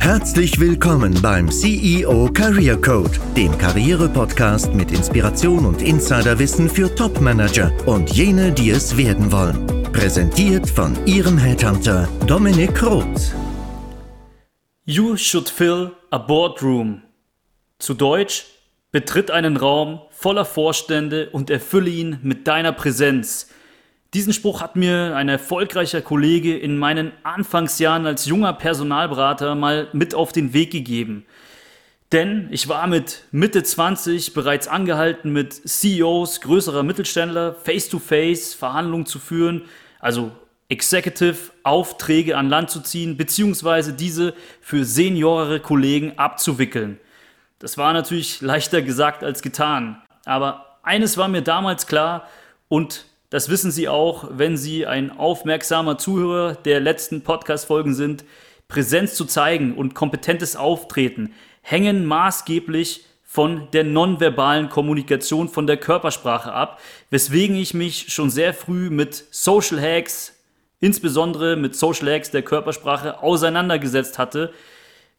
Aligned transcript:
Herzlich 0.00 0.58
willkommen 0.58 1.20
beim 1.20 1.50
CEO 1.50 2.30
Career 2.32 2.80
Code, 2.80 3.10
dem 3.36 3.56
Karriere-Podcast 3.58 4.72
mit 4.72 4.90
Inspiration 4.90 5.66
und 5.66 5.82
Insiderwissen 5.82 6.68
für 6.68 6.94
Top-Manager 6.94 7.72
und 7.86 8.10
jene, 8.10 8.50
die 8.50 8.70
es 8.70 8.96
werden 8.96 9.30
wollen. 9.30 9.66
Präsentiert 9.92 10.68
von 10.68 10.96
Ihrem 11.06 11.36
Headhunter 11.36 12.08
Dominik 12.26 12.82
Roth. 12.82 13.34
You 14.86 15.16
should 15.16 15.50
fill 15.50 15.92
a 16.10 16.16
boardroom. 16.16 17.02
Zu 17.78 17.92
Deutsch, 17.92 18.46
betritt 18.90 19.30
einen 19.30 19.58
Raum 19.58 20.00
voller 20.10 20.44
Vorstände 20.44 21.28
und 21.30 21.50
erfülle 21.50 21.90
ihn 21.90 22.18
mit 22.22 22.48
deiner 22.48 22.72
Präsenz. 22.72 23.48
Diesen 24.14 24.32
Spruch 24.32 24.62
hat 24.62 24.74
mir 24.74 25.14
ein 25.16 25.28
erfolgreicher 25.28 26.00
Kollege 26.00 26.56
in 26.56 26.78
meinen 26.78 27.12
Anfangsjahren 27.24 28.06
als 28.06 28.24
junger 28.24 28.54
Personalberater 28.54 29.54
mal 29.54 29.88
mit 29.92 30.14
auf 30.14 30.32
den 30.32 30.54
Weg 30.54 30.70
gegeben. 30.70 31.26
Denn 32.10 32.48
ich 32.50 32.68
war 32.68 32.86
mit 32.86 33.24
Mitte 33.32 33.62
20 33.62 34.32
bereits 34.32 34.66
angehalten, 34.66 35.30
mit 35.30 35.52
CEOs 35.52 36.40
größerer 36.40 36.82
Mittelständler 36.82 37.52
face-to-face 37.52 38.54
-face 38.54 38.56
Verhandlungen 38.56 39.04
zu 39.04 39.18
führen, 39.18 39.64
also 40.00 40.32
Executive 40.70 41.36
Aufträge 41.62 42.38
an 42.38 42.48
Land 42.48 42.70
zu 42.70 42.80
ziehen, 42.80 43.18
beziehungsweise 43.18 43.92
diese 43.92 44.32
für 44.62 44.86
seniorere 44.86 45.60
Kollegen 45.60 46.16
abzuwickeln. 46.16 46.98
Das 47.58 47.76
war 47.76 47.92
natürlich 47.92 48.40
leichter 48.40 48.80
gesagt 48.80 49.22
als 49.22 49.42
getan. 49.42 50.00
Aber 50.24 50.78
eines 50.82 51.18
war 51.18 51.28
mir 51.28 51.42
damals 51.42 51.86
klar 51.86 52.26
und 52.68 53.04
das 53.30 53.50
wissen 53.50 53.70
Sie 53.70 53.88
auch, 53.88 54.24
wenn 54.30 54.56
Sie 54.56 54.86
ein 54.86 55.10
aufmerksamer 55.10 55.98
Zuhörer 55.98 56.54
der 56.54 56.80
letzten 56.80 57.22
Podcast-Folgen 57.22 57.94
sind. 57.94 58.24
Präsenz 58.68 59.14
zu 59.14 59.24
zeigen 59.24 59.74
und 59.74 59.94
kompetentes 59.94 60.56
Auftreten 60.56 61.34
hängen 61.62 62.06
maßgeblich 62.06 63.04
von 63.22 63.70
der 63.72 63.84
nonverbalen 63.84 64.70
Kommunikation, 64.70 65.50
von 65.50 65.66
der 65.66 65.76
Körpersprache 65.76 66.52
ab, 66.52 66.80
weswegen 67.10 67.56
ich 67.56 67.74
mich 67.74 68.10
schon 68.12 68.30
sehr 68.30 68.54
früh 68.54 68.88
mit 68.88 69.26
Social 69.30 69.78
Hacks, 69.78 70.34
insbesondere 70.80 71.56
mit 71.56 71.76
Social 71.76 72.10
Hacks 72.10 72.30
der 72.30 72.40
Körpersprache, 72.40 73.22
auseinandergesetzt 73.22 74.18
hatte. 74.18 74.54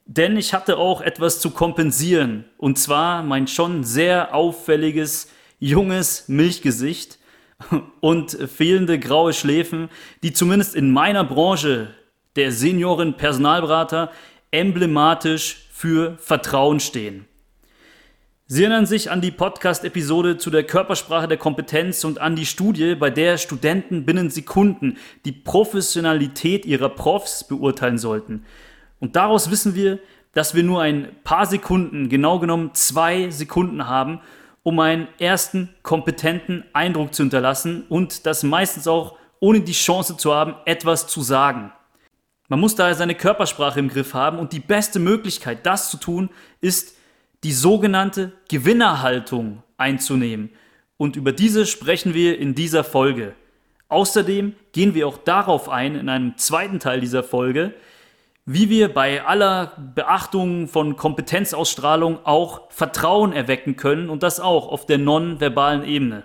Denn 0.07 0.37
ich 0.37 0.55
hatte 0.55 0.77
auch 0.77 1.01
etwas 1.01 1.39
zu 1.39 1.51
kompensieren, 1.51 2.45
und 2.57 2.79
zwar 2.79 3.21
mein 3.21 3.47
schon 3.47 3.83
sehr 3.83 4.33
auffälliges, 4.33 5.29
junges 5.59 6.27
Milchgesicht 6.27 7.18
und 7.99 8.31
fehlende 8.31 8.99
graue 8.99 9.33
Schläfen, 9.33 9.89
die 10.23 10.33
zumindest 10.33 10.75
in 10.75 10.91
meiner 10.91 11.23
Branche 11.23 11.93
der 12.35 12.51
Senioren 12.51 13.17
Personalberater 13.17 14.11
emblematisch 14.51 15.67
für 15.71 16.17
Vertrauen 16.19 16.79
stehen. 16.79 17.25
Sie 18.51 18.63
erinnern 18.63 18.87
sich 18.87 19.11
an 19.11 19.21
die 19.21 19.29
Podcast-Episode 19.29 20.39
zu 20.39 20.49
der 20.49 20.63
Körpersprache 20.63 21.27
der 21.27 21.37
Kompetenz 21.37 22.03
und 22.03 22.19
an 22.19 22.35
die 22.35 22.47
Studie, 22.47 22.95
bei 22.95 23.11
der 23.11 23.37
Studenten 23.37 24.05
binnen 24.05 24.31
Sekunden 24.31 24.97
die 25.23 25.31
Professionalität 25.31 26.65
ihrer 26.65 26.89
Profs 26.89 27.47
beurteilen 27.47 27.99
sollten. 27.99 28.45
Und 28.99 29.15
daraus 29.15 29.51
wissen 29.51 29.75
wir, 29.75 29.99
dass 30.33 30.55
wir 30.55 30.63
nur 30.63 30.81
ein 30.81 31.09
paar 31.23 31.45
Sekunden, 31.45 32.09
genau 32.09 32.39
genommen 32.39 32.71
zwei 32.73 33.29
Sekunden 33.29 33.87
haben, 33.87 34.19
um 34.69 34.79
einen 34.79 35.07
ersten 35.17 35.73
kompetenten 35.81 36.63
Eindruck 36.73 37.15
zu 37.15 37.23
hinterlassen 37.23 37.85
und 37.89 38.27
das 38.27 38.43
meistens 38.43 38.87
auch 38.87 39.17
ohne 39.39 39.61
die 39.61 39.71
Chance 39.71 40.15
zu 40.15 40.31
haben, 40.31 40.53
etwas 40.65 41.07
zu 41.07 41.23
sagen. 41.23 41.71
Man 42.49 42.59
muss 42.59 42.75
daher 42.75 42.93
seine 42.93 43.15
Körpersprache 43.15 43.79
im 43.79 43.89
Griff 43.89 44.13
haben 44.13 44.37
und 44.37 44.53
die 44.53 44.59
beste 44.59 44.99
Möglichkeit, 44.99 45.65
das 45.65 45.89
zu 45.89 45.97
tun, 45.97 46.29
ist 46.61 46.95
die 47.43 47.51
sogenannte 47.51 48.31
Gewinnerhaltung 48.47 49.63
einzunehmen. 49.77 50.51
Und 50.97 51.15
über 51.15 51.31
diese 51.31 51.65
sprechen 51.65 52.13
wir 52.13 52.37
in 52.37 52.53
dieser 52.53 52.83
Folge. 52.83 53.33
Außerdem 53.87 54.53
gehen 54.71 54.93
wir 54.93 55.07
auch 55.07 55.17
darauf 55.17 55.67
ein 55.67 55.95
in 55.95 56.09
einem 56.09 56.37
zweiten 56.37 56.79
Teil 56.79 57.01
dieser 57.01 57.23
Folge, 57.23 57.73
wie 58.51 58.71
wir 58.71 58.91
bei 58.91 59.23
aller 59.23 59.73
Beachtung 59.93 60.67
von 60.67 60.95
Kompetenzausstrahlung 60.95 62.25
auch 62.25 62.71
Vertrauen 62.71 63.31
erwecken 63.31 63.75
können 63.75 64.09
und 64.09 64.23
das 64.23 64.39
auch 64.39 64.69
auf 64.69 64.87
der 64.87 64.97
nonverbalen 64.97 65.83
Ebene. 65.83 66.23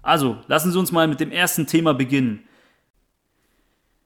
Also, 0.00 0.38
lassen 0.46 0.72
Sie 0.72 0.78
uns 0.78 0.92
mal 0.92 1.06
mit 1.06 1.20
dem 1.20 1.30
ersten 1.30 1.66
Thema 1.66 1.92
beginnen. 1.92 2.48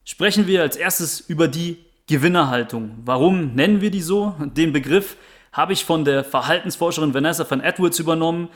Sprechen 0.05 0.49
wir 0.49 0.63
als 0.63 0.75
erstes 0.75 1.21
über 1.21 1.47
die 1.47 1.77
Gewinnerhaltung. 2.09 2.97
Warum 3.05 3.55
nennen 3.55 3.81
wir 3.81 3.93
die 3.93 4.03
so? 4.03 4.35
Den 4.41 4.73
Begriff 4.73 5.17
habe 5.53 5.73
ich 5.73 5.85
von 5.85 6.05
der 6.05 6.25
Verhaltensforscherin 6.25 7.15
Vanessa 7.15 7.49
van 7.49 7.61
Edwards 7.61 8.01
übernommen, 8.01 8.49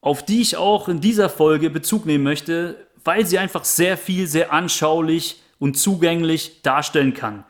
auf 0.00 0.24
die 0.24 0.42
ich 0.42 0.56
auch 0.56 0.88
in 0.88 1.00
dieser 1.00 1.28
Folge 1.28 1.70
Bezug 1.70 2.06
nehmen 2.06 2.22
möchte, 2.22 2.86
weil 3.02 3.26
sie 3.26 3.40
einfach 3.40 3.64
sehr 3.64 3.96
viel, 3.96 4.28
sehr 4.28 4.52
anschaulich 4.52 5.40
und 5.58 5.76
zugänglich 5.76 6.62
darstellen 6.62 7.12
kann. 7.12 7.42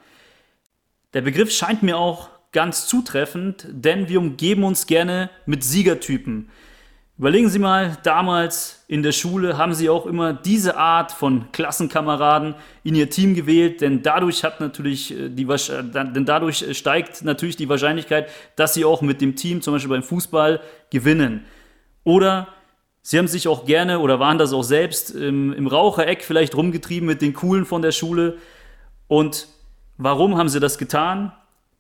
Der 1.17 1.23
Begriff 1.23 1.51
scheint 1.51 1.83
mir 1.83 1.97
auch 1.97 2.29
ganz 2.53 2.87
zutreffend, 2.89 3.67
denn 3.71 4.11
wir 4.11 4.19
umgeben 4.19 4.65
uns 4.65 4.87
gerne 4.87 5.31
mit 5.47 5.65
Siegertypen. 5.65 6.51
Überlegen 7.17 7.49
Sie 7.49 7.59
mal, 7.59 7.97
damals 8.03 8.85
in 8.87 9.03
der 9.03 9.13
Schule 9.13 9.57
haben 9.57 9.73
Sie 9.73 9.89
auch 9.89 10.05
immer 10.05 10.35
diese 10.35 10.77
Art 10.77 11.13
von 11.13 11.51
Klassenkameraden 11.53 12.55
in 12.85 12.95
Ihr 12.95 13.09
Team 13.09 13.35
gewählt, 13.35 13.81
denn 13.81 14.03
dadurch 14.03 14.45
hat 14.45 14.61
natürlich 14.61 15.19
äh, 15.19 15.31
die, 15.31 15.45
äh, 15.45 15.85
denn 16.13 16.27
dadurch 16.27 16.77
steigt 16.77 17.25
natürlich 17.25 17.57
die 17.57 17.71
Wahrscheinlichkeit, 17.71 18.29
dass 18.57 18.75
Sie 18.75 18.85
auch 18.85 19.01
mit 19.01 19.23
dem 19.23 19.37
Team, 19.37 19.63
zum 19.63 19.73
Beispiel 19.73 19.89
beim 19.89 20.03
Fußball, 20.03 20.61
gewinnen. 20.91 21.47
Oder 22.05 22.49
Sie 23.01 23.17
haben 23.17 23.27
sich 23.27 23.49
auch 23.49 23.65
gerne 23.65 24.01
oder 24.01 24.21
waren 24.21 24.37
das 24.37 24.53
auch 24.53 24.65
selbst 24.65 25.13
im, 25.13 25.55
im 25.55 25.67
Rauchereck 25.67 26.23
vielleicht 26.23 26.55
rumgetrieben 26.55 27.07
mit 27.07 27.23
den 27.23 27.33
Coolen 27.33 27.65
von 27.65 27.81
der 27.81 27.93
Schule 27.93 28.37
und 29.09 29.49
Warum 29.99 30.37
haben 30.37 30.49
sie 30.49 30.61
das 30.61 30.79
getan? 30.79 31.33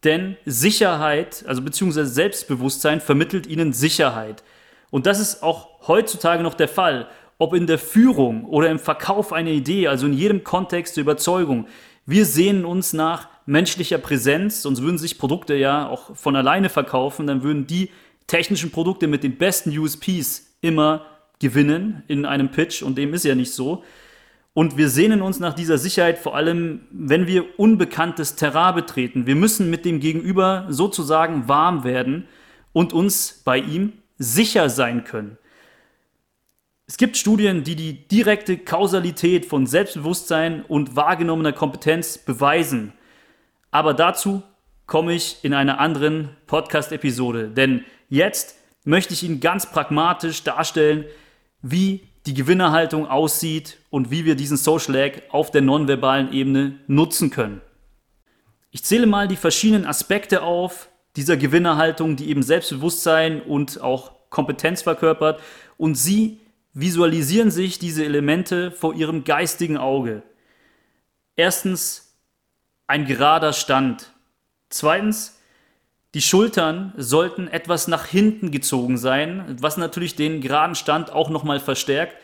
Denn 0.04 0.36
Sicherheit, 0.44 1.44
also 1.46 1.62
beziehungsweise 1.62 2.10
Selbstbewusstsein 2.10 3.00
vermittelt 3.00 3.46
ihnen 3.46 3.72
Sicherheit. 3.72 4.42
Und 4.90 5.06
das 5.06 5.20
ist 5.20 5.42
auch 5.42 5.88
heutzutage 5.88 6.42
noch 6.42 6.54
der 6.54 6.68
Fall. 6.68 7.08
Ob 7.38 7.54
in 7.54 7.66
der 7.66 7.78
Führung 7.78 8.44
oder 8.44 8.70
im 8.70 8.78
Verkauf 8.78 9.32
einer 9.32 9.50
Idee, 9.50 9.88
also 9.88 10.06
in 10.06 10.14
jedem 10.14 10.44
Kontext 10.44 10.96
der 10.96 11.02
Überzeugung. 11.02 11.66
Wir 12.06 12.24
sehnen 12.24 12.64
uns 12.64 12.92
nach 12.92 13.28
menschlicher 13.46 13.98
Präsenz, 13.98 14.62
sonst 14.62 14.80
würden 14.80 14.98
sich 14.98 15.18
Produkte 15.18 15.54
ja 15.54 15.88
auch 15.88 16.16
von 16.16 16.36
alleine 16.36 16.68
verkaufen, 16.68 17.26
dann 17.26 17.42
würden 17.42 17.66
die 17.66 17.90
technischen 18.26 18.70
Produkte 18.70 19.06
mit 19.06 19.22
den 19.22 19.36
besten 19.38 19.76
USPs 19.76 20.56
immer 20.60 21.04
gewinnen 21.40 22.02
in 22.08 22.24
einem 22.24 22.50
Pitch 22.50 22.82
und 22.82 22.96
dem 22.96 23.12
ist 23.12 23.24
ja 23.24 23.34
nicht 23.34 23.52
so. 23.52 23.84
Und 24.56 24.78
wir 24.78 24.88
sehnen 24.88 25.20
uns 25.20 25.38
nach 25.38 25.52
dieser 25.52 25.76
Sicherheit 25.76 26.18
vor 26.18 26.34
allem, 26.34 26.80
wenn 26.90 27.26
wir 27.26 27.58
unbekanntes 27.58 28.36
Terrain 28.36 28.74
betreten. 28.74 29.26
Wir 29.26 29.34
müssen 29.34 29.68
mit 29.68 29.84
dem 29.84 30.00
Gegenüber 30.00 30.64
sozusagen 30.70 31.46
warm 31.46 31.84
werden 31.84 32.26
und 32.72 32.94
uns 32.94 33.42
bei 33.44 33.58
ihm 33.58 33.92
sicher 34.16 34.70
sein 34.70 35.04
können. 35.04 35.36
Es 36.86 36.96
gibt 36.96 37.18
Studien, 37.18 37.64
die 37.64 37.76
die 37.76 38.08
direkte 38.08 38.56
Kausalität 38.56 39.44
von 39.44 39.66
Selbstbewusstsein 39.66 40.64
und 40.64 40.96
wahrgenommener 40.96 41.52
Kompetenz 41.52 42.16
beweisen. 42.16 42.94
Aber 43.70 43.92
dazu 43.92 44.42
komme 44.86 45.12
ich 45.12 45.36
in 45.42 45.52
einer 45.52 45.80
anderen 45.80 46.30
Podcast-Episode. 46.46 47.50
Denn 47.50 47.84
jetzt 48.08 48.56
möchte 48.84 49.12
ich 49.12 49.22
Ihnen 49.22 49.40
ganz 49.40 49.70
pragmatisch 49.70 50.44
darstellen, 50.44 51.04
wie 51.60 52.08
die 52.26 52.34
Gewinnerhaltung 52.34 53.06
aussieht 53.06 53.78
und 53.90 54.10
wie 54.10 54.24
wir 54.24 54.34
diesen 54.34 54.56
Social 54.56 54.94
Lag 54.94 55.12
auf 55.30 55.50
der 55.50 55.62
nonverbalen 55.62 56.32
Ebene 56.32 56.78
nutzen 56.88 57.30
können. 57.30 57.60
Ich 58.70 58.84
zähle 58.84 59.06
mal 59.06 59.28
die 59.28 59.36
verschiedenen 59.36 59.86
Aspekte 59.86 60.42
auf 60.42 60.90
dieser 61.14 61.36
Gewinnerhaltung, 61.36 62.16
die 62.16 62.28
eben 62.28 62.42
Selbstbewusstsein 62.42 63.40
und 63.40 63.80
auch 63.80 64.12
Kompetenz 64.28 64.82
verkörpert 64.82 65.40
und 65.78 65.94
Sie 65.94 66.40
visualisieren 66.74 67.50
sich 67.50 67.78
diese 67.78 68.04
Elemente 68.04 68.70
vor 68.70 68.94
Ihrem 68.94 69.24
geistigen 69.24 69.78
Auge. 69.78 70.22
Erstens 71.36 72.18
ein 72.86 73.06
gerader 73.06 73.52
Stand. 73.52 74.12
Zweitens 74.68 75.35
die 76.16 76.22
Schultern 76.22 76.94
sollten 76.96 77.46
etwas 77.46 77.88
nach 77.88 78.06
hinten 78.06 78.50
gezogen 78.50 78.96
sein, 78.96 79.58
was 79.60 79.76
natürlich 79.76 80.16
den 80.16 80.40
geraden 80.40 80.74
Stand 80.74 81.12
auch 81.12 81.28
nochmal 81.28 81.60
verstärkt. 81.60 82.16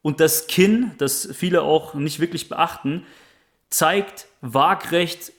Und 0.00 0.20
das 0.20 0.46
Kinn, 0.46 0.92
das 0.96 1.28
viele 1.34 1.60
auch 1.60 1.92
nicht 1.92 2.18
wirklich 2.18 2.48
beachten, 2.48 3.04
zeigt 3.68 4.28
waagrecht 4.40 5.34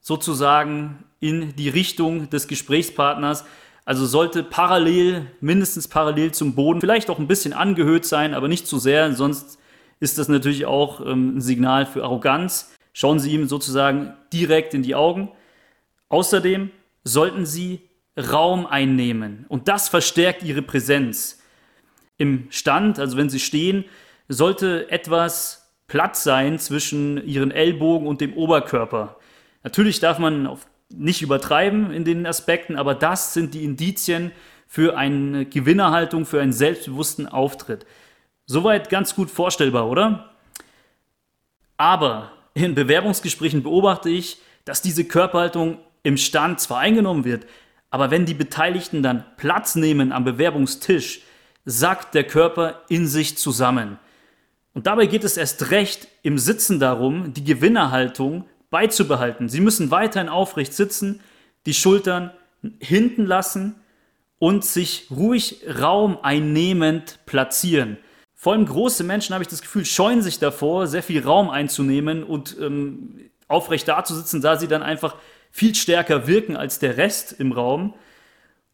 sozusagen 0.00 1.04
in 1.20 1.54
die 1.54 1.68
Richtung 1.68 2.28
des 2.30 2.48
Gesprächspartners. 2.48 3.44
Also 3.84 4.06
sollte 4.06 4.42
parallel, 4.42 5.30
mindestens 5.40 5.86
parallel 5.86 6.32
zum 6.32 6.56
Boden, 6.56 6.80
vielleicht 6.80 7.10
auch 7.10 7.20
ein 7.20 7.28
bisschen 7.28 7.52
angehöht 7.52 8.06
sein, 8.06 8.34
aber 8.34 8.48
nicht 8.48 8.66
zu 8.66 8.80
sehr, 8.80 9.14
sonst 9.14 9.56
ist 10.00 10.18
das 10.18 10.26
natürlich 10.26 10.66
auch 10.66 11.00
ähm, 11.00 11.36
ein 11.36 11.40
Signal 11.40 11.86
für 11.86 12.02
Arroganz. 12.02 12.74
Schauen 12.92 13.20
Sie 13.20 13.30
ihm 13.30 13.46
sozusagen 13.46 14.14
direkt 14.32 14.74
in 14.74 14.82
die 14.82 14.96
Augen. 14.96 15.30
Außerdem 16.08 16.72
sollten 17.06 17.46
Sie 17.46 17.80
Raum 18.18 18.66
einnehmen 18.66 19.46
und 19.48 19.68
das 19.68 19.88
verstärkt 19.88 20.42
Ihre 20.42 20.62
Präsenz. 20.62 21.40
Im 22.18 22.48
Stand, 22.50 22.98
also 22.98 23.16
wenn 23.16 23.30
Sie 23.30 23.40
stehen, 23.40 23.84
sollte 24.28 24.90
etwas 24.90 25.70
Platz 25.86 26.24
sein 26.24 26.58
zwischen 26.58 27.24
Ihren 27.26 27.52
Ellbogen 27.52 28.08
und 28.08 28.20
dem 28.20 28.34
Oberkörper. 28.34 29.16
Natürlich 29.62 30.00
darf 30.00 30.18
man 30.18 30.58
nicht 30.88 31.22
übertreiben 31.22 31.92
in 31.92 32.04
den 32.04 32.26
Aspekten, 32.26 32.76
aber 32.76 32.94
das 32.94 33.34
sind 33.34 33.54
die 33.54 33.64
Indizien 33.64 34.32
für 34.66 34.96
eine 34.96 35.44
Gewinnerhaltung, 35.46 36.26
für 36.26 36.40
einen 36.40 36.52
selbstbewussten 36.52 37.28
Auftritt. 37.28 37.86
Soweit 38.46 38.88
ganz 38.88 39.14
gut 39.14 39.30
vorstellbar, 39.30 39.88
oder? 39.88 40.30
Aber 41.76 42.32
in 42.54 42.74
Bewerbungsgesprächen 42.74 43.62
beobachte 43.62 44.08
ich, 44.08 44.38
dass 44.64 44.82
diese 44.82 45.04
Körperhaltung 45.04 45.78
im 46.06 46.16
Stand 46.16 46.60
zwar 46.60 46.78
eingenommen 46.78 47.24
wird, 47.24 47.46
aber 47.90 48.12
wenn 48.12 48.26
die 48.26 48.34
Beteiligten 48.34 49.02
dann 49.02 49.24
Platz 49.36 49.74
nehmen 49.74 50.12
am 50.12 50.24
Bewerbungstisch, 50.24 51.22
sackt 51.64 52.14
der 52.14 52.24
Körper 52.24 52.82
in 52.88 53.08
sich 53.08 53.36
zusammen. 53.36 53.98
Und 54.72 54.86
dabei 54.86 55.06
geht 55.06 55.24
es 55.24 55.36
erst 55.36 55.72
recht 55.72 56.06
im 56.22 56.38
Sitzen 56.38 56.78
darum, 56.78 57.34
die 57.34 57.42
Gewinnerhaltung 57.42 58.44
beizubehalten. 58.70 59.48
Sie 59.48 59.60
müssen 59.60 59.90
weiterhin 59.90 60.28
aufrecht 60.28 60.74
sitzen, 60.74 61.20
die 61.66 61.74
Schultern 61.74 62.30
hinten 62.78 63.26
lassen 63.26 63.74
und 64.38 64.64
sich 64.64 65.08
ruhig 65.10 65.64
Raum 65.80 66.18
einnehmend 66.22 67.18
platzieren. 67.26 67.96
Vor 68.32 68.52
allem 68.52 68.66
große 68.66 69.02
Menschen, 69.02 69.34
habe 69.34 69.42
ich 69.42 69.48
das 69.48 69.62
Gefühl, 69.62 69.84
scheuen 69.84 70.22
sich 70.22 70.38
davor, 70.38 70.86
sehr 70.86 71.02
viel 71.02 71.24
Raum 71.24 71.50
einzunehmen 71.50 72.22
und 72.22 72.56
ähm, 72.60 73.30
aufrecht 73.48 73.88
dazusitzen, 73.88 74.40
da 74.40 74.56
sie 74.56 74.68
dann 74.68 74.84
einfach 74.84 75.16
viel 75.56 75.74
stärker 75.74 76.26
wirken 76.26 76.54
als 76.54 76.78
der 76.80 76.98
Rest 76.98 77.32
im 77.32 77.50
Raum. 77.50 77.94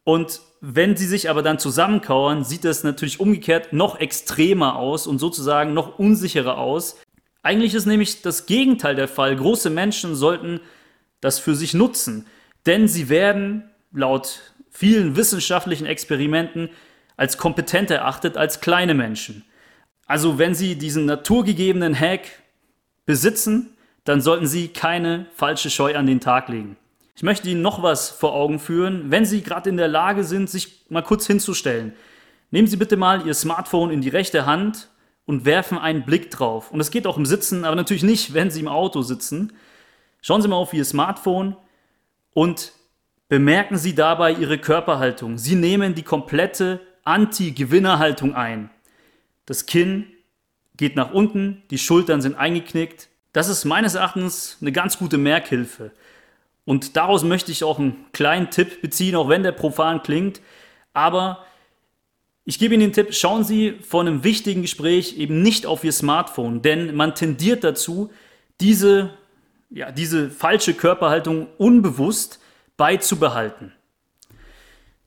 Und 0.03 0.41
wenn 0.59 0.97
sie 0.97 1.07
sich 1.07 1.29
aber 1.29 1.41
dann 1.41 1.57
zusammenkauern, 1.57 2.43
sieht 2.43 2.65
das 2.65 2.83
natürlich 2.83 3.21
umgekehrt 3.21 3.71
noch 3.71 4.01
extremer 4.01 4.75
aus 4.75 5.07
und 5.07 5.17
sozusagen 5.17 5.73
noch 5.73 5.97
unsicherer 5.97 6.57
aus. 6.57 6.97
Eigentlich 7.41 7.73
ist 7.73 7.85
nämlich 7.85 8.21
das 8.21 8.47
Gegenteil 8.47 8.95
der 8.95 9.07
Fall. 9.07 9.33
Große 9.37 9.69
Menschen 9.69 10.13
sollten 10.13 10.59
das 11.21 11.39
für 11.39 11.55
sich 11.55 11.73
nutzen, 11.73 12.27
denn 12.65 12.89
sie 12.89 13.07
werden 13.07 13.63
laut 13.93 14.41
vielen 14.69 15.15
wissenschaftlichen 15.15 15.85
Experimenten 15.85 16.69
als 17.15 17.37
kompetent 17.37 17.91
erachtet 17.91 18.35
als 18.35 18.59
kleine 18.59 18.93
Menschen. 18.93 19.45
Also 20.05 20.37
wenn 20.37 20.53
Sie 20.53 20.75
diesen 20.75 21.05
naturgegebenen 21.05 21.97
Hack 21.97 22.43
besitzen, 23.05 23.72
dann 24.03 24.21
sollten 24.21 24.47
Sie 24.47 24.67
keine 24.69 25.27
falsche 25.33 25.69
Scheu 25.69 25.95
an 25.95 26.05
den 26.05 26.19
Tag 26.19 26.49
legen. 26.49 26.77
Ich 27.15 27.23
möchte 27.23 27.49
Ihnen 27.49 27.61
noch 27.61 27.83
was 27.83 28.09
vor 28.09 28.33
Augen 28.33 28.59
führen. 28.59 29.11
Wenn 29.11 29.25
Sie 29.25 29.41
gerade 29.41 29.69
in 29.69 29.77
der 29.77 29.87
Lage 29.87 30.23
sind, 30.23 30.49
sich 30.49 30.85
mal 30.89 31.03
kurz 31.03 31.27
hinzustellen, 31.27 31.93
nehmen 32.51 32.67
Sie 32.67 32.77
bitte 32.77 32.97
mal 32.97 33.25
Ihr 33.25 33.33
Smartphone 33.33 33.91
in 33.91 34.01
die 34.01 34.09
rechte 34.09 34.45
Hand 34.45 34.89
und 35.25 35.45
werfen 35.45 35.77
einen 35.77 36.03
Blick 36.03 36.31
drauf. 36.31 36.71
Und 36.71 36.79
das 36.79 36.91
geht 36.91 37.07
auch 37.07 37.17
im 37.17 37.25
Sitzen, 37.25 37.65
aber 37.65 37.75
natürlich 37.75 38.03
nicht, 38.03 38.33
wenn 38.33 38.51
Sie 38.51 38.59
im 38.59 38.67
Auto 38.67 39.03
sitzen. 39.03 39.53
Schauen 40.21 40.41
Sie 40.41 40.47
mal 40.47 40.55
auf 40.55 40.73
Ihr 40.73 40.85
Smartphone 40.85 41.55
und 42.33 42.73
bemerken 43.29 43.77
Sie 43.77 43.95
dabei 43.95 44.33
Ihre 44.33 44.57
Körperhaltung. 44.57 45.37
Sie 45.37 45.55
nehmen 45.55 45.95
die 45.95 46.03
komplette 46.03 46.81
Anti-Gewinnerhaltung 47.03 48.35
ein. 48.35 48.69
Das 49.45 49.65
Kinn 49.65 50.07
geht 50.77 50.95
nach 50.95 51.13
unten, 51.13 51.63
die 51.69 51.77
Schultern 51.77 52.21
sind 52.21 52.35
eingeknickt. 52.35 53.09
Das 53.33 53.49
ist 53.49 53.65
meines 53.65 53.95
Erachtens 53.95 54.57
eine 54.61 54.71
ganz 54.71 54.97
gute 54.97 55.17
Merkhilfe. 55.17 55.91
Und 56.65 56.95
daraus 56.95 57.23
möchte 57.23 57.51
ich 57.51 57.63
auch 57.63 57.79
einen 57.79 58.05
kleinen 58.13 58.49
Tipp 58.49 58.81
beziehen, 58.81 59.15
auch 59.15 59.27
wenn 59.27 59.43
der 59.43 59.51
profan 59.51 60.01
klingt. 60.01 60.39
Aber 60.93 61.45
ich 62.45 62.59
gebe 62.59 62.73
Ihnen 62.73 62.81
den 62.81 62.93
Tipp, 62.93 63.13
schauen 63.13 63.43
Sie 63.43 63.79
vor 63.81 64.01
einem 64.01 64.23
wichtigen 64.23 64.61
Gespräch 64.61 65.17
eben 65.17 65.41
nicht 65.41 65.65
auf 65.65 65.83
Ihr 65.83 65.91
Smartphone, 65.91 66.61
denn 66.61 66.95
man 66.95 67.15
tendiert 67.15 67.63
dazu, 67.63 68.11
diese, 68.61 69.09
ja, 69.69 69.91
diese 69.91 70.29
falsche 70.29 70.73
Körperhaltung 70.73 71.47
unbewusst 71.57 72.39
beizubehalten. 72.77 73.73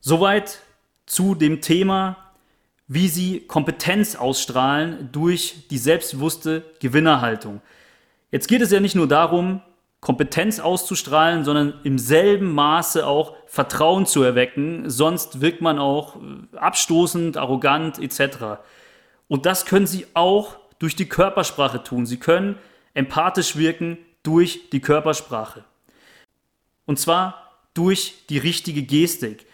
Soweit 0.01 0.61
zu 1.07 1.35
dem 1.35 1.61
Thema 1.63 2.27
wie 2.89 3.09
sie 3.09 3.41
Kompetenz 3.41 4.15
ausstrahlen 4.15 5.09
durch 5.13 5.67
die 5.71 5.79
selbstbewusste 5.79 6.63
Gewinnerhaltung. 6.81 7.61
Jetzt 8.37 8.49
geht 8.49 8.61
es 8.61 8.71
ja 8.71 8.81
nicht 8.81 8.95
nur 8.95 9.09
darum, 9.09 9.63
Kompetenz 10.01 10.61
auszustrahlen, 10.61 11.43
sondern 11.43 11.73
im 11.85 11.99
selben 11.99 12.53
Maße 12.53 13.07
auch 13.07 13.35
Vertrauen 13.47 14.05
zu 14.05 14.23
erwecken, 14.23 14.91
sonst 14.91 15.41
wirkt 15.41 15.63
man 15.63 15.79
auch 15.79 16.17
äh, 16.17 16.59
abstoßend, 16.59 17.39
arrogant 17.39 17.99
etc. 17.99 18.61
Und 19.27 19.47
das 19.47 19.65
können 19.65 19.87
Sie 19.87 20.07
auch 20.13 20.57
durch 20.79 20.97
die 20.97 21.09
Körpersprache 21.09 21.83
tun. 21.83 22.05
Sie 22.05 22.19
können 22.19 22.59
empathisch 22.93 23.57
wirken 23.57 23.97
durch 24.23 24.69
die 24.69 24.81
Körpersprache. 24.81 25.65
Und 26.85 26.99
zwar 26.99 27.55
durch 27.73 28.27
die 28.29 28.37
richtige 28.37 28.83
Gestik. 28.83 29.47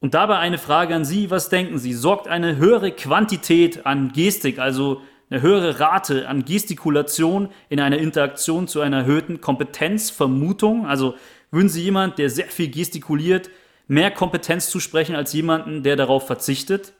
Und 0.00 0.12
dabei 0.12 0.36
eine 0.36 0.58
Frage 0.58 0.94
an 0.94 1.06
Sie, 1.06 1.30
was 1.30 1.48
denken 1.48 1.78
Sie? 1.78 1.94
Sorgt 1.94 2.28
eine 2.28 2.56
höhere 2.56 2.92
Quantität 2.92 3.86
an 3.86 4.12
Gestik, 4.12 4.58
also 4.58 5.00
eine 5.30 5.42
höhere 5.42 5.80
Rate 5.80 6.28
an 6.28 6.44
Gestikulation 6.44 7.50
in 7.68 7.80
einer 7.80 7.98
Interaktion 7.98 8.68
zu 8.68 8.80
einer 8.80 8.98
erhöhten 8.98 9.40
Kompetenzvermutung? 9.40 10.86
Also 10.86 11.14
würden 11.50 11.68
Sie 11.68 11.82
jemand, 11.82 12.18
der 12.18 12.30
sehr 12.30 12.46
viel 12.46 12.70
gestikuliert, 12.70 13.50
mehr 13.86 14.10
Kompetenz 14.10 14.70
zusprechen 14.70 15.16
als 15.16 15.32
jemanden, 15.32 15.82
der 15.82 15.96
darauf 15.96 16.26
verzichtet? 16.26 16.92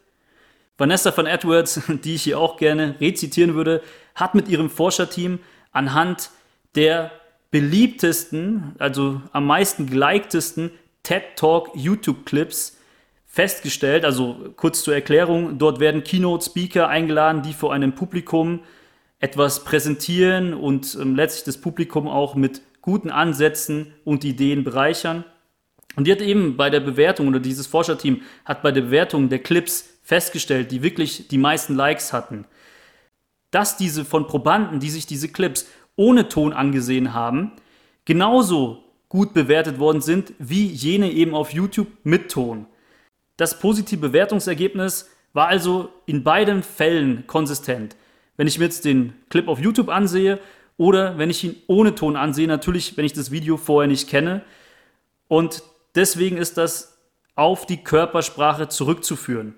Vanessa 0.79 1.13
von 1.13 1.27
Edwards, 1.27 1.81
die 2.05 2.15
ich 2.15 2.23
hier 2.23 2.39
auch 2.39 2.57
gerne 2.57 2.95
rezitieren 3.01 3.55
würde, 3.55 3.83
hat 4.15 4.35
mit 4.35 4.49
ihrem 4.49 4.71
Forscherteam 4.71 5.41
anhand 5.73 6.31
der 6.75 7.11
beliebtesten, 7.51 8.75
also 8.79 9.21
am 9.33 9.47
meisten 9.47 9.87
geleiktesten 9.87 10.71
TED 11.03 11.23
Talk 11.37 11.71
YouTube 11.75 12.27
Clips 12.27 12.78
festgestellt, 13.39 14.05
also 14.05 14.53
kurz 14.57 14.83
zur 14.83 14.95
Erklärung, 14.95 15.59
dort 15.59 15.79
werden 15.79 16.03
Keynote-Speaker 16.03 16.89
eingeladen, 16.89 17.43
die 17.43 17.53
vor 17.53 17.73
einem 17.73 17.95
Publikum 17.95 18.65
etwas 19.21 19.63
präsentieren 19.63 20.55
und 20.55 20.99
ähm, 21.01 21.15
letztlich 21.15 21.45
das 21.45 21.61
Publikum 21.61 22.09
auch 22.09 22.35
mit 22.35 22.63
guten 22.81 23.11
Ansätzen 23.11 23.95
und 24.05 24.25
Ideen 24.25 24.65
bereichern. 24.65 25.25
Und 25.95 26.09
die 26.09 26.11
hat 26.11 26.21
eben 26.21 26.57
bei 26.57 26.69
der 26.69 26.81
Bewertung 26.81 27.29
oder 27.29 27.39
dieses 27.39 27.69
Forscherteam 27.69 28.23
hat 28.45 28.61
bei 28.61 28.73
der 28.73 28.81
Bewertung 28.81 29.29
der 29.29 29.39
Clips 29.39 29.89
festgestellt, 30.03 30.73
die 30.73 30.83
wirklich 30.83 31.29
die 31.29 31.39
meisten 31.39 31.77
Likes 31.77 32.13
hatten, 32.13 32.45
dass 33.53 33.77
diese 33.77 34.05
von 34.05 34.27
Probanden, 34.27 34.81
die 34.81 34.91
sich 34.91 35.07
diese 35.07 35.29
Clips 35.29 35.69
ohne 35.95 36.29
Ton 36.29 36.53
angesehen 36.53 37.15
haben, 37.15 37.53
genauso 38.05 38.83
gut 39.09 39.33
bewertet 39.33 39.79
worden 39.79 40.01
sind 40.01 40.33
wie 40.41 40.67
jene 40.67 41.13
eben 41.13 41.37
auf 41.37 41.53
YouTube 41.53 41.87
mit 42.03 42.33
Ton. 42.33 42.67
Das 43.39 43.61
positive 43.61 44.01
Bewertungsergebnis 44.01 45.09
war 45.33 45.47
also 45.47 45.91
in 46.07 46.25
beiden 46.25 46.63
Fällen 46.63 47.27
konsistent. 47.27 47.97
Wenn 48.37 48.49
ich 48.49 48.59
mir 48.59 48.65
jetzt 48.65 48.85
den 48.85 49.15
Clip 49.31 49.47
auf 49.49 49.61
YouTube 49.61 49.89
ansehe 49.89 50.41
oder 50.77 51.19
wenn 51.19 51.31
ich 51.31 51.45
ihn 51.45 51.57
ohne 51.69 51.95
Ton 51.95 52.17
ansehe, 52.17 52.49
natürlich, 52.49 52.97
wenn 52.97 53.05
ich 53.05 53.13
das 53.13 53.31
Video 53.31 53.57
vorher 53.57 53.89
nicht 53.89 54.09
kenne. 54.09 54.43
Und 55.29 55.63
deswegen 55.95 56.37
ist 56.37 56.59
das 56.59 56.99
auf 57.37 57.65
die 57.65 57.85
Körpersprache 57.85 58.69
zurückzuführen. 58.69 59.55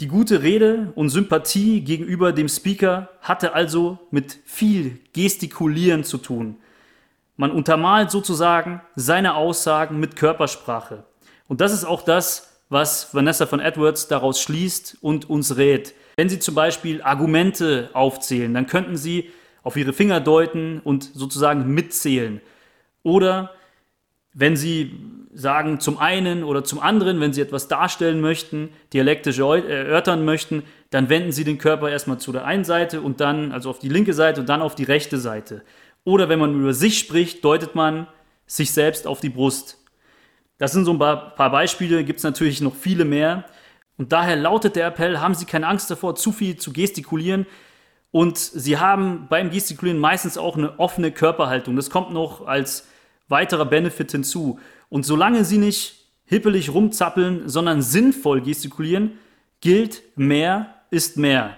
Die 0.00 0.08
gute 0.08 0.42
Rede 0.42 0.92
und 0.94 1.08
Sympathie 1.08 1.80
gegenüber 1.80 2.32
dem 2.32 2.48
Speaker 2.48 3.08
hatte 3.22 3.54
also 3.54 3.98
mit 4.10 4.38
viel 4.44 4.98
Gestikulieren 5.14 6.04
zu 6.04 6.18
tun. 6.18 6.56
Man 7.38 7.52
untermalt 7.52 8.10
sozusagen 8.10 8.82
seine 8.96 9.34
Aussagen 9.34 9.98
mit 9.98 10.16
Körpersprache. 10.16 11.04
Und 11.48 11.62
das 11.62 11.72
ist 11.72 11.84
auch 11.84 12.02
das, 12.02 12.51
was 12.72 13.14
Vanessa 13.14 13.46
von 13.46 13.60
Edwards 13.60 14.08
daraus 14.08 14.40
schließt 14.40 14.98
und 15.02 15.28
uns 15.28 15.56
rät. 15.56 15.94
Wenn 16.16 16.28
Sie 16.28 16.38
zum 16.38 16.54
Beispiel 16.54 17.02
Argumente 17.02 17.90
aufzählen, 17.92 18.52
dann 18.54 18.66
könnten 18.66 18.96
Sie 18.96 19.30
auf 19.62 19.76
Ihre 19.76 19.92
Finger 19.92 20.20
deuten 20.20 20.80
und 20.82 21.04
sozusagen 21.04 21.72
mitzählen. 21.72 22.40
Oder 23.02 23.52
wenn 24.32 24.56
Sie 24.56 24.98
sagen 25.34 25.80
zum 25.80 25.98
einen 25.98 26.44
oder 26.44 26.64
zum 26.64 26.80
anderen, 26.80 27.20
wenn 27.20 27.32
Sie 27.32 27.40
etwas 27.40 27.68
darstellen 27.68 28.20
möchten, 28.20 28.70
dialektisch 28.92 29.38
erörtern 29.38 30.24
möchten, 30.24 30.62
dann 30.90 31.08
wenden 31.08 31.32
Sie 31.32 31.44
den 31.44 31.58
Körper 31.58 31.90
erstmal 31.90 32.18
zu 32.18 32.32
der 32.32 32.44
einen 32.44 32.64
Seite 32.64 33.00
und 33.00 33.20
dann, 33.20 33.52
also 33.52 33.70
auf 33.70 33.78
die 33.78 33.88
linke 33.88 34.14
Seite 34.14 34.40
und 34.40 34.48
dann 34.48 34.62
auf 34.62 34.74
die 34.74 34.84
rechte 34.84 35.18
Seite. 35.18 35.62
Oder 36.04 36.28
wenn 36.28 36.38
man 36.38 36.58
über 36.58 36.74
sich 36.74 36.98
spricht, 36.98 37.44
deutet 37.44 37.74
man 37.74 38.06
sich 38.46 38.72
selbst 38.72 39.06
auf 39.06 39.20
die 39.20 39.30
Brust. 39.30 39.78
Das 40.62 40.70
sind 40.70 40.84
so 40.84 40.92
ein 40.92 40.98
paar, 41.00 41.50
Beispiele, 41.50 42.04
gibt 42.04 42.18
es 42.18 42.22
natürlich 42.22 42.60
noch 42.60 42.76
viele 42.76 43.04
mehr. 43.04 43.44
Und 43.98 44.12
daher 44.12 44.36
lautet 44.36 44.76
der 44.76 44.86
Appell, 44.86 45.18
haben 45.18 45.34
Sie 45.34 45.44
keine 45.44 45.66
Angst 45.66 45.90
davor, 45.90 46.14
zu 46.14 46.30
viel 46.30 46.56
zu 46.56 46.72
gestikulieren 46.72 47.46
Und 48.12 48.38
sie 48.38 48.78
haben 48.78 49.26
beim 49.28 49.50
Gestikulieren 49.50 49.98
meistens 49.98 50.38
auch 50.38 50.56
eine 50.56 50.78
offene 50.78 51.10
Körperhaltung. 51.10 51.74
Das 51.74 51.90
kommt 51.90 52.12
noch 52.12 52.46
als 52.46 52.86
weiterer 53.26 53.64
Benefit 53.64 54.12
hinzu. 54.12 54.60
Und 54.88 55.04
solange 55.04 55.44
sie 55.44 55.58
nicht 55.58 55.96
hippelig 56.26 56.72
rumzappeln, 56.72 57.48
sondern 57.48 57.82
sinnvoll 57.82 58.40
gestikulieren, 58.40 59.18
gilt 59.60 60.04
mehr 60.14 60.76
ist 60.92 61.16
mehr. 61.16 61.56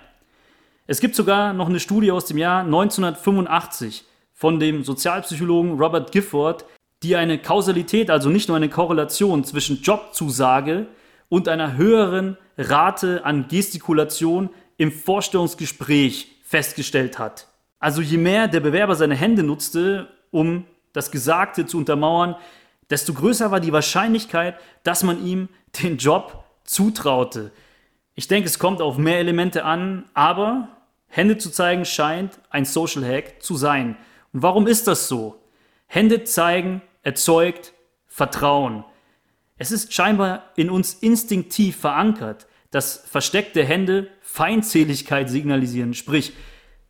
Es 0.87 1.01
gibt 1.01 1.15
sogar 1.15 1.53
noch 1.53 1.69
eine 1.69 1.81
Studie 1.81 2.11
aus 2.11 2.25
dem 2.25 2.39
Jahr 2.39 2.63
1985 2.63 4.07
von 4.33 4.59
dem 4.59 4.83
Sozialpsychologen 4.83 5.79
Robert 5.79 6.11
Gifford, 6.11 6.65
die 7.05 7.17
eine 7.17 7.39
Kausalität, 7.39 8.11
also 8.11 8.31
nicht 8.31 8.49
nur 8.49 8.57
eine 8.57 8.69
Korrelation 8.69 9.45
zwischen 9.45 9.83
Jobzusage 9.83 10.87
und 11.29 11.49
einer 11.49 11.77
höheren 11.77 12.37
Rate 12.57 13.25
an 13.25 13.47
Gestikulation 13.49 14.51
im 14.79 14.91
Vorstellungsgespräch 14.91 16.29
festgestellt 16.45 17.19
hat. 17.19 17.49
Also 17.79 18.01
je 18.01 18.17
mehr 18.17 18.49
der 18.49 18.61
Bewerber 18.61 18.95
seine 18.95 19.15
Hände 19.15 19.43
nutzte, 19.43 20.09
um 20.31 20.65
das 20.93 21.11
Gesagte 21.11 21.67
zu 21.67 21.77
untermauern, 21.77 22.37
desto 22.89 23.13
größer 23.13 23.51
war 23.51 23.61
die 23.61 23.73
Wahrscheinlichkeit, 23.73 24.59
dass 24.83 25.03
man 25.03 25.25
ihm 25.25 25.49
den 25.83 25.99
Job 25.99 26.45
zutraute. 26.65 27.51
Ich 28.15 28.29
denke, 28.29 28.49
es 28.49 28.59
kommt 28.59 28.81
auf 28.81 28.97
mehr 28.97 29.19
Elemente 29.19 29.65
an, 29.65 30.05
aber 30.15 30.69
Hände 31.09 31.37
zu 31.37 31.51
zeigen 31.51 31.85
scheint 31.85 32.41
ein 32.51 32.65
Social 32.65 33.05
Hack 33.05 33.43
zu 33.43 33.57
sein. 33.57 33.97
Und 34.33 34.43
warum 34.43 34.67
ist 34.67 34.87
das 34.87 35.09
so? 35.09 35.41
Hände 35.87 36.25
zeigen 36.25 36.83
erzeugt 37.05 37.73
Vertrauen. 38.09 38.85
Es 39.57 39.71
ist 39.71 39.95
scheinbar 39.95 40.51
in 40.57 40.69
uns 40.71 40.95
instinktiv 40.95 41.77
verankert, 41.77 42.47
dass 42.71 43.05
versteckte 43.09 43.65
Hände 43.65 44.09
Feindseligkeit 44.21 45.31
signalisieren. 45.31 45.95
Sprich, 45.95 46.33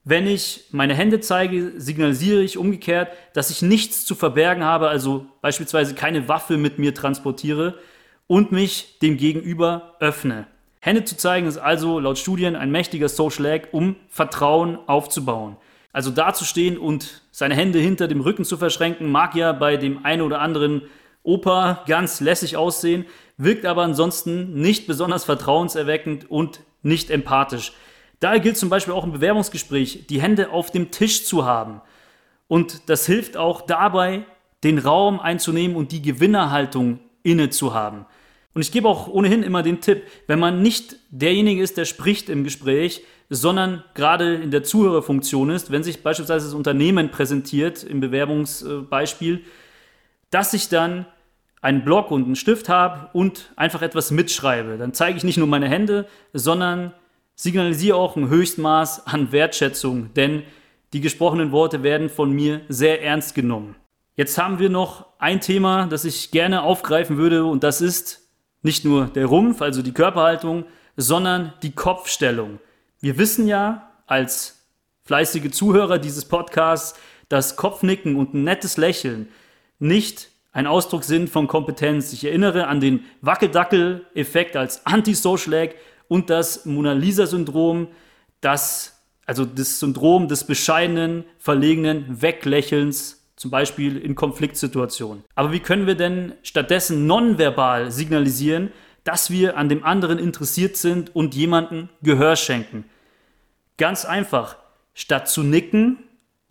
wenn 0.05 0.27
ich 0.27 0.65
meine 0.71 0.95
Hände 0.95 1.21
zeige, 1.21 1.73
signalisiere 1.79 2.43
ich 2.43 2.57
umgekehrt, 2.57 3.09
dass 3.35 3.51
ich 3.51 3.63
nichts 3.63 4.05
zu 4.05 4.15
verbergen 4.15 4.65
habe, 4.65 4.89
also 4.89 5.27
beispielsweise 5.41 5.95
keine 5.95 6.29
Waffe 6.29 6.57
mit 6.57 6.79
mir 6.79 6.95
transportiere 6.95 7.79
und 8.27 8.53
mich 8.53 8.99
dem 9.01 9.17
Gegenüber 9.17 9.97
öffne. 10.01 10.47
Hände 10.81 11.05
zu 11.05 11.17
zeigen 11.17 11.47
ist 11.47 11.57
also 11.57 11.99
laut 11.99 12.19
Studien 12.19 12.57
ein 12.57 12.71
mächtiger 12.71 13.09
Social 13.09 13.47
Act, 13.47 13.73
um 13.73 13.97
Vertrauen 14.09 14.79
aufzubauen. 14.87 15.57
Also 15.95 16.11
dazustehen 16.11 16.77
und 16.77 17.23
seine 17.31 17.55
Hände 17.55 17.79
hinter 17.79 18.09
dem 18.09 18.21
Rücken 18.21 18.45
zu 18.45 18.57
verschränken, 18.57 19.13
mag 19.13 19.37
ja 19.37 19.53
bei 19.53 19.77
dem 19.77 20.05
einen 20.05 20.23
oder 20.23 20.41
anderen 20.41 20.83
Opa 21.23 21.85
ganz 21.87 22.21
lässig 22.21 22.57
aussehen, 22.57 23.07
wirkt 23.37 23.65
aber 23.65 23.83
ansonsten 23.83 24.61
nicht 24.61 24.89
besonders 24.89 25.25
vertrauenserweckend 25.25 26.29
und 26.29 26.61
nicht 26.83 27.11
empathisch. 27.11 27.73
Daher 28.19 28.41
gilt 28.41 28.57
zum 28.57 28.71
Beispiel 28.71 28.93
auch 28.93 29.05
im 29.05 29.13
Bewerbungsgespräch, 29.13 30.07
die 30.09 30.21
Hände 30.21 30.51
auf 30.51 30.73
dem 30.73 30.91
Tisch 30.91 31.25
zu 31.25 31.45
haben. 31.45 31.81
Und 32.49 32.89
das 32.89 33.07
hilft 33.07 33.37
auch 33.37 33.63
dabei, 33.63 34.25
den 34.65 34.79
Raum 34.79 35.21
einzunehmen 35.21 35.77
und 35.77 35.93
die 35.93 36.03
Gewinnerhaltung 36.03 36.99
inne 37.23 37.51
zu 37.51 37.73
haben. 37.73 38.05
Und 38.55 38.63
ich 38.63 38.71
gebe 38.71 38.89
auch 38.89 39.09
ohnehin 39.09 39.43
immer 39.43 39.63
den 39.63 39.81
Tipp, 39.81 40.05
wenn 40.29 40.39
man 40.39 40.63
nicht 40.63 40.97
derjenige 41.11 41.61
ist, 41.61 41.77
der 41.77 41.85
spricht 41.85 42.29
im 42.29 42.45
Gespräch, 42.45 43.03
sondern 43.29 43.83
gerade 43.95 44.35
in 44.35 44.53
der 44.53 44.63
Zuhörerfunktion 44.63 45.51
ist, 45.51 45.73
wenn 45.73 45.83
sich 45.83 46.03
beispielsweise 46.03 46.47
das 46.47 46.55
Unternehmen 46.55 47.11
präsentiert 47.11 47.83
im 47.83 48.01
Bewerbungsbeispiel, 48.01 49.45
dass 50.31 50.55
ich 50.55 50.69
dann 50.69 51.07
einen 51.61 51.85
Block 51.85 52.11
und 52.11 52.25
einen 52.25 52.37
Stift 52.37 52.69
habe 52.69 53.09
und 53.13 53.53
einfach 53.57 53.83
etwas 53.83 54.11
mitschreibe. 54.11 54.77
Dann 54.79 54.93
zeige 54.93 55.17
ich 55.17 55.25
nicht 55.25 55.39
nur 55.39 55.47
meine 55.47 55.69
Hände, 55.69 56.07
sondern 56.33 56.93
signalisiere 57.35 57.97
auch 57.97 58.17
ein 58.17 58.29
Höchstmaß 58.29 59.07
an 59.07 59.33
Wertschätzung, 59.33 60.13
denn 60.15 60.43
die 60.93 61.01
gesprochenen 61.01 61.51
Worte 61.51 61.83
werden 61.83 62.09
von 62.09 62.31
mir 62.31 62.61
sehr 62.69 63.03
ernst 63.03 63.35
genommen. 63.35 63.75
Jetzt 64.15 64.39
haben 64.39 64.61
wir 64.61 64.69
noch 64.69 65.07
ein 65.19 65.41
Thema, 65.41 65.87
das 65.87 66.05
ich 66.05 66.31
gerne 66.31 66.63
aufgreifen 66.63 67.17
würde 67.17 67.45
und 67.45 67.65
das 67.65 67.81
ist 67.81 68.24
nicht 68.65 68.85
nur 68.85 69.07
der 69.07 69.27
Rumpf, 69.27 69.63
also 69.63 69.83
die 69.83 69.93
Körperhaltung, 69.93 70.65
sondern 70.97 71.53
die 71.63 71.73
Kopfstellung. 71.73 72.59
Wir 73.01 73.19
wissen 73.19 73.47
ja 73.47 73.91
als 74.07 74.65
fleißige 75.05 75.51
Zuhörer 75.51 75.99
dieses 75.99 76.25
Podcasts, 76.25 76.99
dass 77.29 77.57
Kopfnicken 77.57 78.17
und 78.17 78.35
ein 78.35 78.43
nettes 78.45 78.77
Lächeln 78.77 79.29
nicht 79.79 80.31
ein 80.53 80.67
Ausdruck 80.67 81.05
sind 81.05 81.29
von 81.29 81.47
Kompetenz. 81.47 82.13
Ich 82.13 82.25
erinnere 82.25 82.69
an 82.69 82.81
den 82.81 83.05
Wackeldackel-Effekt 83.21 84.57
als 84.57 84.87
Anti-Social 84.87 85.71
und 86.09 86.31
das 86.31 86.65
Mona 86.65 86.93
Lisa-Syndrom, 86.93 87.89
das, 88.41 89.03
also 89.27 89.45
das 89.45 89.81
Syndrom 89.81 90.29
des 90.29 90.45
bescheidenen, 90.45 91.25
verlegenen 91.39 92.23
Weglächelns, 92.23 93.24
zum 93.37 93.51
Beispiel 93.51 93.97
in 93.97 94.15
Konfliktsituationen. 94.15 95.25
Aber 95.35 95.53
wie 95.53 95.61
können 95.61 95.87
wir 95.87 95.97
denn 95.97 96.35
stattdessen 96.43 97.07
nonverbal 97.07 97.91
signalisieren, 97.91 98.73
dass 99.03 99.31
wir 99.31 99.57
an 99.57 99.69
dem 99.69 99.85
anderen 99.85 100.19
interessiert 100.19 100.77
sind 100.77 101.15
und 101.15 101.35
jemanden 101.35 101.89
Gehör 102.03 102.37
schenken? 102.37 102.85
Ganz 103.77 104.05
einfach, 104.05 104.57
statt 104.95 105.29
zu 105.29 105.43
nicken, 105.43 105.99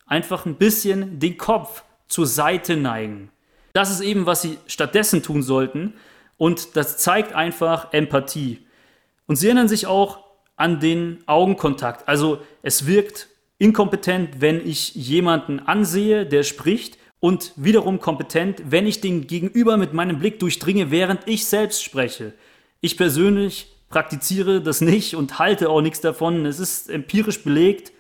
einfach 0.05 0.45
ein 0.45 0.55
bisschen 0.55 1.19
den 1.19 1.37
Kopf 1.37 1.83
zur 2.07 2.27
Seite 2.27 2.75
neigen. 2.75 3.31
Das 3.73 3.89
ist 3.89 4.01
eben, 4.01 4.25
was 4.25 4.41
sie 4.41 4.59
stattdessen 4.67 5.23
tun 5.23 5.41
sollten. 5.41 5.95
Und 6.37 6.75
das 6.75 6.97
zeigt 6.97 7.33
einfach 7.33 7.93
Empathie. 7.93 8.65
Und 9.25 9.37
sie 9.37 9.47
erinnern 9.47 9.67
sich 9.67 9.87
auch 9.87 10.23
an 10.55 10.79
den 10.79 11.23
Augenkontakt. 11.25 12.07
Also 12.07 12.39
es 12.61 12.85
wirkt 12.85 13.29
inkompetent, 13.63 14.41
wenn 14.41 14.65
ich 14.67 14.93
jemanden 14.93 15.59
ansehe, 15.59 16.25
der 16.25 16.43
spricht. 16.43 16.97
Und 17.21 17.53
wiederum 17.55 18.01
kompetent, 18.01 18.61
wenn 18.69 18.85
ich 18.85 18.99
den 18.99 19.27
Gegenüber 19.27 19.77
mit 19.77 19.93
meinem 19.93 20.19
Blick 20.19 20.39
durchdringe, 20.39 20.91
während 20.91 21.21
ich 21.25 21.45
selbst 21.45 21.81
spreche. 21.81 22.33
Ich 22.81 22.97
persönlich 22.97 23.73
praktiziere 23.87 24.61
das 24.61 24.81
nicht 24.81 25.15
und 25.15 25.39
halte 25.39 25.69
auch 25.69 25.79
nichts 25.79 26.01
davon. 26.01 26.45
Es 26.45 26.59
ist 26.59 26.89
empirisch 26.89 27.41
belegt, 27.41 27.93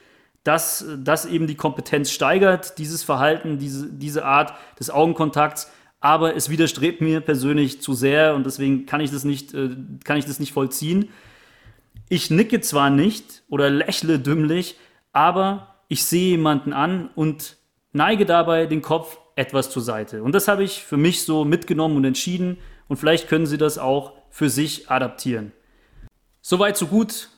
dass 0.43 0.85
das 0.97 1.25
eben 1.25 1.47
die 1.47 1.55
Kompetenz 1.55 2.11
steigert, 2.11 2.77
dieses 2.79 3.03
Verhalten, 3.03 3.59
diese, 3.59 3.87
diese 3.87 4.25
Art 4.25 4.53
des 4.77 4.89
Augenkontakts. 4.89 5.71
Aber 6.01 6.35
es 6.35 6.49
widerstrebt 6.49 6.99
mir 6.99 7.21
persönlich 7.21 7.79
zu 7.79 7.93
sehr 7.93 8.35
und 8.35 8.45
deswegen 8.45 8.85
kann 8.85 8.99
ich 8.99 9.11
das 9.11 9.23
nicht, 9.23 9.53
äh, 9.53 9.69
kann 10.03 10.17
ich 10.17 10.25
das 10.25 10.41
nicht 10.41 10.51
vollziehen. 10.51 11.07
Ich 12.09 12.29
nicke 12.29 12.59
zwar 12.59 12.89
nicht 12.89 13.43
oder 13.47 13.69
lächle 13.69 14.19
dümmlich, 14.19 14.75
aber 15.13 15.75
ich 15.87 16.03
sehe 16.05 16.31
jemanden 16.31 16.73
an 16.73 17.09
und 17.15 17.57
neige 17.93 18.25
dabei 18.25 18.65
den 18.65 18.81
Kopf 18.81 19.17
etwas 19.35 19.69
zur 19.69 19.81
Seite. 19.81 20.23
Und 20.23 20.33
das 20.33 20.47
habe 20.47 20.63
ich 20.63 20.83
für 20.83 20.97
mich 20.97 21.23
so 21.23 21.45
mitgenommen 21.45 21.95
und 21.95 22.05
entschieden 22.05 22.57
und 22.87 22.97
vielleicht 22.97 23.29
können 23.29 23.45
Sie 23.45 23.57
das 23.57 23.77
auch 23.77 24.13
für 24.29 24.49
sich 24.49 24.89
adaptieren. 24.91 25.53
Soweit, 26.41 26.75
so 26.75 26.87
gut 26.87 27.29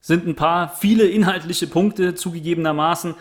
sind 0.00 0.26
ein 0.26 0.34
paar 0.34 0.68
viele 0.68 1.06
inhaltliche 1.06 1.66
Punkte 1.66 2.14
zugegebenermaßen. 2.14 3.14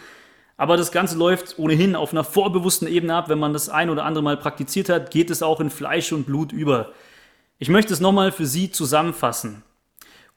Aber 0.58 0.77
das 0.77 0.91
Ganze 0.91 1.17
läuft 1.17 1.58
ohnehin 1.58 1.96
auf 1.96 2.12
einer 2.12 2.24
vorbewussten 2.24 2.88
Ebene 2.88 3.15
ab. 3.15 3.29
Wenn 3.29 3.39
man 3.39 3.53
das 3.53 3.70
ein 3.70 3.89
oder 3.89 4.03
andere 4.03 4.24
Mal 4.24 4.38
praktiziert 4.38 4.89
hat, 4.89 5.10
geht 5.10 5.29
es 5.29 5.41
auch 5.41 5.60
in 5.60 5.70
Fleisch 5.70 6.12
und 6.12 6.25
Blut 6.25 6.51
über. 6.51 6.91
Ich 7.60 7.70
möchte 7.70 7.93
es 7.93 8.00
nochmal 8.00 8.31
für 8.31 8.46
Sie 8.46 8.72
zusammenfassen. 8.72 9.63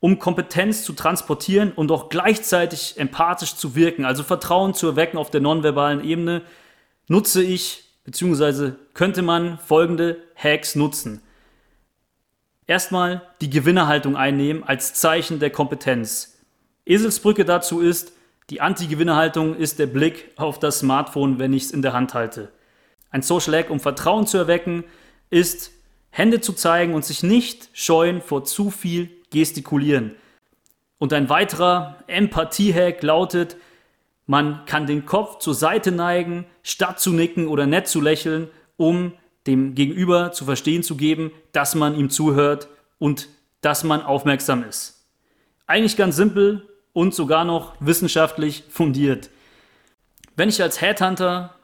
Um 0.04 0.18
Kompetenz 0.18 0.84
zu 0.84 0.92
transportieren 0.92 1.72
und 1.72 1.90
auch 1.90 2.10
gleichzeitig 2.10 2.98
empathisch 2.98 3.56
zu 3.56 3.74
wirken, 3.74 4.04
also 4.04 4.22
Vertrauen 4.22 4.74
zu 4.74 4.86
erwecken 4.86 5.16
auf 5.16 5.30
der 5.30 5.40
nonverbalen 5.40 6.04
Ebene, 6.04 6.42
nutze 7.08 7.42
ich 7.42 7.84
bzw. 8.04 8.72
könnte 8.92 9.22
man 9.22 9.58
folgende 9.58 10.18
Hacks 10.36 10.74
nutzen. 10.74 11.22
Erstmal 12.66 13.22
die 13.40 13.48
Gewinnerhaltung 13.48 14.14
einnehmen 14.14 14.62
als 14.62 14.92
Zeichen 14.92 15.38
der 15.38 15.48
Kompetenz. 15.48 16.38
Eselsbrücke 16.84 17.46
dazu 17.46 17.80
ist, 17.80 18.12
die 18.50 18.60
Anti-Gewinnerhaltung 18.60 19.56
ist 19.56 19.78
der 19.78 19.86
Blick 19.86 20.32
auf 20.36 20.58
das 20.58 20.80
Smartphone, 20.80 21.38
wenn 21.38 21.54
ich 21.54 21.62
es 21.62 21.70
in 21.70 21.80
der 21.80 21.94
Hand 21.94 22.12
halte. 22.12 22.52
Ein 23.08 23.22
Social 23.22 23.56
Hack, 23.56 23.70
um 23.70 23.80
Vertrauen 23.80 24.26
zu 24.26 24.36
erwecken, 24.36 24.84
ist, 25.30 25.70
Hände 26.10 26.42
zu 26.42 26.52
zeigen 26.52 26.92
und 26.92 27.06
sich 27.06 27.22
nicht 27.22 27.70
scheuen 27.72 28.20
vor 28.20 28.44
zu 28.44 28.70
viel 28.70 29.08
Gestikulieren. 29.30 30.14
Und 30.98 31.12
ein 31.12 31.28
weiterer 31.28 31.96
Empathie-Hack 32.06 33.02
lautet, 33.02 33.56
man 34.26 34.64
kann 34.64 34.86
den 34.86 35.04
Kopf 35.04 35.38
zur 35.38 35.54
Seite 35.54 35.92
neigen, 35.92 36.46
statt 36.62 36.98
zu 37.00 37.12
nicken 37.12 37.48
oder 37.48 37.66
nett 37.66 37.88
zu 37.88 38.00
lächeln, 38.00 38.48
um 38.76 39.12
dem 39.46 39.74
Gegenüber 39.74 40.32
zu 40.32 40.46
verstehen 40.46 40.82
zu 40.82 40.96
geben, 40.96 41.30
dass 41.52 41.74
man 41.74 41.94
ihm 41.96 42.08
zuhört 42.08 42.68
und 42.98 43.28
dass 43.60 43.84
man 43.84 44.02
aufmerksam 44.02 44.64
ist. 44.64 45.04
Eigentlich 45.66 45.96
ganz 45.96 46.16
simpel, 46.16 46.66
und 46.94 47.12
sogar 47.12 47.44
noch 47.44 47.74
wissenschaftlich 47.80 48.64
fundiert. 48.70 49.28
Wenn 50.36 50.48
ich 50.48 50.62
als 50.62 50.80
Headhunter 50.80 51.54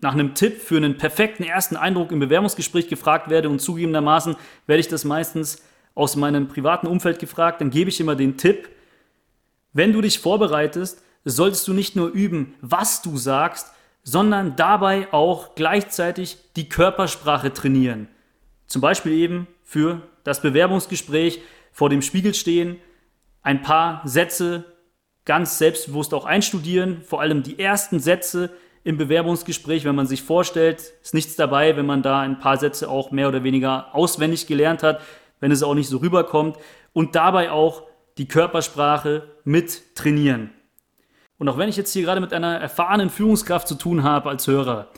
nach 0.00 0.14
einem 0.14 0.34
Tipp 0.34 0.60
für 0.60 0.78
einen 0.78 0.96
perfekten 0.96 1.44
ersten 1.44 1.76
Eindruck 1.76 2.10
im 2.10 2.20
Bewerbungsgespräch 2.20 2.88
gefragt 2.88 3.28
werde 3.28 3.50
und 3.50 3.60
zugegebenermaßen 3.60 4.36
werde 4.66 4.80
ich 4.80 4.88
das 4.88 5.04
meistens 5.04 5.62
aus 5.94 6.16
meinem 6.16 6.48
privaten 6.48 6.86
Umfeld 6.86 7.18
gefragt, 7.18 7.60
dann 7.60 7.70
gebe 7.70 7.90
ich 7.90 8.00
immer 8.00 8.16
den 8.16 8.36
Tipp, 8.36 8.68
wenn 9.72 9.92
du 9.92 10.00
dich 10.00 10.18
vorbereitest, 10.18 11.02
solltest 11.24 11.66
du 11.68 11.72
nicht 11.72 11.96
nur 11.96 12.08
üben, 12.10 12.54
was 12.60 13.02
du 13.02 13.16
sagst, 13.16 13.72
sondern 14.02 14.56
dabei 14.56 15.12
auch 15.12 15.54
gleichzeitig 15.54 16.38
die 16.56 16.68
Körpersprache 16.68 17.52
trainieren. 17.52 18.08
Zum 18.66 18.82
Beispiel 18.82 19.12
eben 19.12 19.46
für 19.64 20.02
das 20.24 20.42
Bewerbungsgespräch 20.42 21.40
vor 21.72 21.88
dem 21.88 22.02
Spiegel 22.02 22.34
stehen, 22.34 22.78
ein 23.42 23.62
paar 23.62 24.02
Sätze 24.04 24.64
ganz 25.24 25.58
selbstbewusst 25.58 26.14
auch 26.14 26.24
einstudieren, 26.24 27.02
vor 27.02 27.20
allem 27.20 27.42
die 27.42 27.58
ersten 27.58 28.00
Sätze 28.00 28.50
im 28.84 28.96
Bewerbungsgespräch, 28.96 29.84
wenn 29.84 29.94
man 29.94 30.08
sich 30.08 30.22
vorstellt, 30.22 30.92
ist 31.02 31.14
nichts 31.14 31.36
dabei, 31.36 31.76
wenn 31.76 31.86
man 31.86 32.02
da 32.02 32.20
ein 32.20 32.40
paar 32.40 32.56
Sätze 32.56 32.90
auch 32.90 33.12
mehr 33.12 33.28
oder 33.28 33.44
weniger 33.44 33.94
auswendig 33.94 34.48
gelernt 34.48 34.82
hat, 34.82 35.00
wenn 35.42 35.50
es 35.50 35.64
auch 35.64 35.74
nicht 35.74 35.88
so 35.88 35.98
rüberkommt 35.98 36.56
und 36.92 37.16
dabei 37.16 37.50
auch 37.50 37.82
die 38.16 38.28
Körpersprache 38.28 39.24
mit 39.44 39.96
trainieren. 39.96 40.50
Und 41.36 41.48
auch 41.48 41.58
wenn 41.58 41.68
ich 41.68 41.76
jetzt 41.76 41.92
hier 41.92 42.04
gerade 42.04 42.20
mit 42.20 42.32
einer 42.32 42.54
erfahrenen 42.58 43.10
Führungskraft 43.10 43.66
zu 43.66 43.74
tun 43.74 44.04
habe 44.04 44.30
als 44.30 44.46
Hörer, 44.46 44.88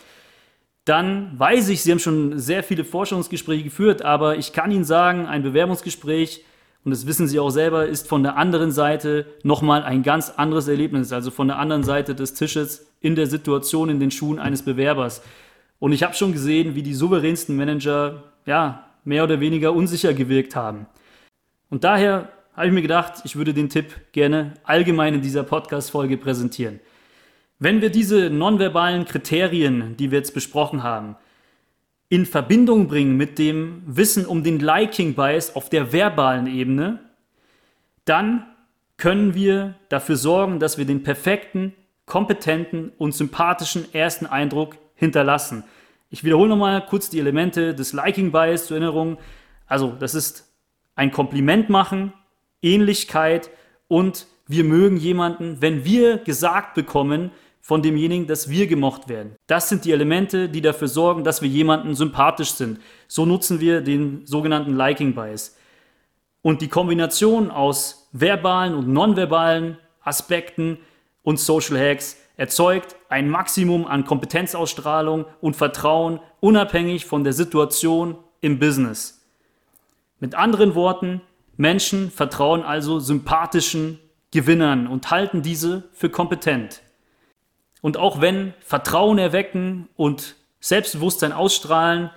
dann 0.85 1.33
weiß 1.39 1.71
ich, 1.71 1.83
Sie 1.83 1.91
haben 1.91 1.99
schon 1.99 2.39
sehr 2.39 2.63
viele 2.63 2.85
Forschungsgespräche 2.85 3.65
geführt, 3.65 4.03
aber 4.03 4.37
ich 4.37 4.53
kann 4.53 4.71
Ihnen 4.71 4.85
sagen, 4.85 5.27
ein 5.27 5.43
Bewerbungsgespräch, 5.43 6.45
und 6.85 6.91
das 6.91 7.07
wissen 7.07 7.27
Sie 7.27 7.41
auch 7.41 7.49
selber, 7.49 7.87
ist 7.87 8.07
von 8.07 8.23
der 8.23 8.37
anderen 8.37 8.71
Seite 8.71 9.25
nochmal 9.45 9.83
ein 9.83 10.03
ganz 10.03 10.29
anderes 10.29 10.69
Erlebnis, 10.69 11.11
also 11.11 11.31
von 11.31 11.49
der 11.49 11.59
anderen 11.59 11.85
Seite 11.85 12.15
des 12.15 12.35
Tisches 12.35 12.87
in 13.01 13.15
der 13.15 13.29
Situation, 13.29 13.89
in 13.89 13.99
den 13.99 14.11
Schuhen 14.11 14.39
eines 14.39 14.63
Bewerbers. 14.63 15.23
Und 15.79 15.93
ich 15.93 16.03
habe 16.03 16.13
schon 16.13 16.33
gesehen, 16.33 16.75
wie 16.75 16.83
die 16.83 16.93
souveränsten 16.93 17.57
Manager, 17.57 18.25
ja, 18.45 18.85
mehr 19.04 19.25
oder 19.25 19.40
weniger 19.40 19.73
unsicher 19.73 20.14
gewirkt 20.14 20.56
haben. 20.56 20.87
Und 21.70 21.84
daher 21.84 22.28
habe 22.54 22.68
ich 22.68 22.73
mir 22.73 22.82
gedacht, 22.82 23.23
ich 23.25 23.37
würde 23.37 23.52
den 23.52 23.68
Tipp 23.68 24.12
gerne 24.12 24.54
allgemein 24.64 25.14
in 25.14 25.23
dieser 25.23 25.42
Podcast-Folge 25.42 26.16
präsentieren. 26.16 26.80
Wenn 27.58 27.80
wir 27.80 27.90
diese 27.90 28.30
nonverbalen 28.30 29.04
Kriterien, 29.04 29.96
die 29.96 30.11
wir 30.11 30.18
jetzt 30.18 30.34
besprochen 30.34 30.82
haben, 30.82 31.16
in 32.08 32.26
Verbindung 32.26 32.87
bringen 32.88 33.16
mit 33.16 33.38
dem 33.38 33.82
Wissen 33.87 34.26
um 34.26 34.44
den 34.44 34.61
Liking 34.61 35.14
Bias 35.14 35.56
auf 35.56 35.68
der 35.68 35.92
verbalen 35.92 36.46
Ebene, 36.46 37.00
dann 38.04 38.46
können 38.96 39.34
wir 39.34 39.75
dafür 39.88 40.16
sorgen, 40.16 40.61
dass 40.61 40.78
wir 40.78 40.84
den 40.84 41.02
perfekten, 41.02 41.75
kompetenten 42.06 42.92
und 42.99 43.14
sympathischen 43.14 43.92
ersten 43.94 44.26
Eindruck 44.26 44.76
hinterlassen. 44.94 45.64
Ich 46.14 46.23
wiederhole 46.23 46.49
nochmal 46.49 46.87
kurz 46.87 47.11
die 47.11 47.18
Elemente 47.18 47.75
des 47.75 47.92
Liking 47.92 48.30
Bias 48.30 48.66
zur 48.66 48.76
Erinnerung. 48.76 49.18
Also, 49.66 49.97
das 49.99 50.14
ist 50.14 50.49
ein 50.94 51.11
Kompliment 51.11 51.71
machen, 51.71 52.12
Ähnlichkeit 52.62 53.50
und 53.88 54.28
wir 54.47 54.62
mögen 54.62 54.97
jemanden, 54.97 55.61
wenn 55.61 55.85
wir 55.85 56.18
gesagt 56.18 56.75
bekommen 56.75 57.33
von 57.61 57.83
demjenigen, 57.83 58.28
dass 58.28 58.49
wir 58.49 58.68
gemocht 58.68 59.09
werden. 59.09 59.35
Das 59.49 59.68
sind 59.68 59.85
die 59.85 59.90
Elemente, 59.90 60.49
die 60.49 60.61
dafür 60.61 60.87
sorgen, 60.87 61.25
dass 61.25 61.42
wir 61.42 61.49
jemanden 61.49 61.97
sympathisch 61.97 62.52
sind. 62.52 62.78
So 63.09 63.26
nutzen 63.26 63.59
wir 63.59 63.80
den 63.80 64.25
sogenannten 64.25 64.76
Liking 64.76 65.16
Bias. 65.16 65.56
Und 66.42 66.62
die 66.62 66.68
Kombination 66.68 67.50
aus 67.50 68.09
verbalen 68.12 68.76
und 68.76 68.87
nonverbalen 68.87 69.78
Aspekten 70.00 70.78
und 71.25 71.40
Social 71.40 71.76
Hacks 71.76 72.18
erzeugt 72.37 72.97
ein 73.09 73.29
Maximum 73.29 73.87
an 73.87 74.05
Kompetenzausstrahlung 74.05 75.26
und 75.41 75.57
Vertrauen, 75.57 76.21
unabhängig 76.41 77.07
von 77.07 77.25
der 77.25 77.33
Situation 77.33 78.17
im 78.41 78.59
Business. 78.59 79.25
Mit 80.21 80.35
anderen 80.35 80.75
Worten, 80.75 81.21
Menschen 81.57 82.11
vertrauen 82.11 82.62
also 82.62 82.99
sympathischen 82.99 84.00
Gewinnern 84.31 84.87
und 84.87 85.11
halten 85.11 85.43
diese 85.43 85.85
für 85.93 86.11
kompetent. 86.11 86.83
Und 87.81 87.97
auch 87.97 88.21
wenn 88.21 88.55
Vertrauen 88.61 89.19
erwecken 89.19 89.88
und 89.97 90.37
Selbstbewusstsein 90.61 91.33
ausstrahlen 91.33 92.11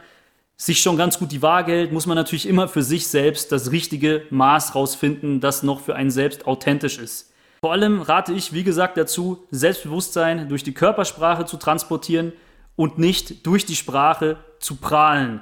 sich 0.55 0.81
schon 0.81 0.97
ganz 0.97 1.19
gut 1.19 1.31
die 1.31 1.43
Waage 1.43 1.71
hält, 1.71 1.91
muss 1.91 2.07
man 2.07 2.15
natürlich 2.15 2.47
immer 2.47 2.67
für 2.67 2.81
sich 2.81 3.07
selbst 3.07 3.51
das 3.51 3.71
richtige 3.71 4.25
Maß 4.31 4.73
rausfinden, 4.73 5.39
das 5.39 5.61
noch 5.61 5.81
für 5.81 5.95
einen 5.95 6.09
selbst 6.09 6.47
authentisch 6.47 6.97
ist. 6.97 7.31
Vor 7.67 7.73
allem 7.73 8.01
rate 8.01 8.31
ich, 8.31 8.53
wie 8.53 8.63
gesagt, 8.63 8.95
dazu, 8.95 9.45
Selbstbewusstsein 9.51 10.47
durch 10.47 10.63
die 10.63 10.73
Körpersprache 10.73 11.43
zu 11.43 11.57
transportieren 11.57 12.31
und 12.77 12.97
nicht 12.97 13.45
durch 13.45 13.65
die 13.65 13.75
Sprache 13.75 14.37
zu 14.59 14.77
prahlen. 14.77 15.41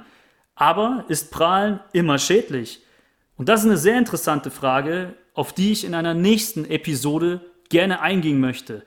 Aber 0.56 1.04
ist 1.06 1.30
Prahlen 1.30 1.78
immer 1.92 2.18
schädlich? 2.18 2.80
Und 3.36 3.48
das 3.48 3.60
ist 3.60 3.66
eine 3.66 3.76
sehr 3.76 3.96
interessante 3.96 4.50
Frage, 4.50 5.14
auf 5.34 5.52
die 5.52 5.70
ich 5.70 5.84
in 5.84 5.94
einer 5.94 6.14
nächsten 6.14 6.64
Episode 6.64 7.42
gerne 7.68 8.00
eingehen 8.00 8.40
möchte. 8.40 8.82